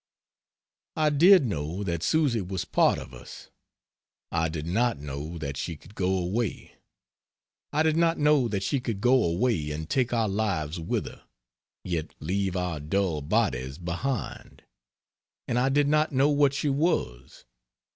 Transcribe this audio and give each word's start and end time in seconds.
I 0.95 1.11
did 1.11 1.45
know 1.45 1.83
that 1.83 2.01
Susy 2.01 2.41
was 2.41 2.65
part 2.65 2.97
of 2.97 3.13
us; 3.13 3.51
I 4.31 4.49
did 4.49 4.65
not 4.65 4.97
know 4.97 5.37
that 5.37 5.57
she 5.57 5.75
could 5.77 5.93
go 5.93 6.17
away; 6.17 6.73
I 7.71 7.83
did 7.83 7.95
not 7.97 8.17
know 8.17 8.47
that 8.47 8.63
she 8.63 8.79
could 8.79 8.99
go 8.99 9.23
away, 9.23 9.69
and 9.69 9.87
take 9.87 10.11
our 10.11 10.27
lives 10.27 10.79
with 10.79 11.05
her, 11.05 11.23
yet 11.83 12.15
leave 12.19 12.55
our 12.57 12.79
dull 12.79 13.21
bodies 13.21 13.77
behind. 13.77 14.63
And 15.47 15.59
I 15.59 15.69
did 15.69 15.87
not 15.87 16.11
know 16.11 16.29
what 16.29 16.55
she 16.55 16.67
was. 16.69 17.45